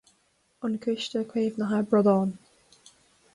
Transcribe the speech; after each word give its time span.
An 0.61 0.79
Ciste 0.81 1.23
Caomhnaithe 1.27 1.83
Bradán. 1.87 2.39